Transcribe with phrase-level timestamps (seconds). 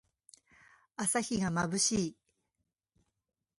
[0.95, 2.17] 朝日がまぶしい。